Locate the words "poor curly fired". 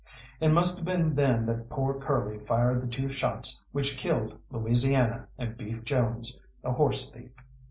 1.69-2.81